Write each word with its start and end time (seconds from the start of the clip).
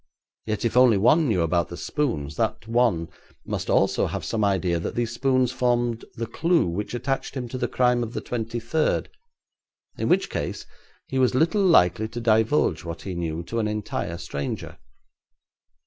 Yet 0.47 0.65
if 0.65 0.75
only 0.75 0.97
one 0.97 1.27
knew 1.27 1.43
about 1.43 1.69
the 1.69 1.77
spoons, 1.77 2.35
that 2.37 2.67
one 2.67 3.07
must 3.45 3.69
also 3.69 4.07
have 4.07 4.25
some 4.25 4.43
idea 4.43 4.79
that 4.79 4.95
these 4.95 5.13
spoons 5.13 5.51
formed 5.51 6.05
the 6.15 6.25
clue 6.25 6.65
which 6.65 6.95
attached 6.95 7.35
him 7.37 7.47
to 7.49 7.57
the 7.59 7.67
crime 7.67 8.01
of 8.01 8.13
the 8.13 8.21
twenty 8.21 8.59
third, 8.59 9.09
in 9.99 10.09
which 10.09 10.31
case 10.31 10.65
he 11.07 11.19
was 11.19 11.35
little 11.35 11.61
likely 11.63 12.07
to 12.07 12.19
divulge 12.19 12.83
what 12.83 13.03
he 13.03 13.13
knew 13.13 13.43
to 13.43 13.59
an 13.59 13.67
entire 13.67 14.17
stranger. 14.17 14.79